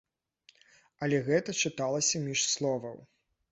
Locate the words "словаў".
2.55-3.01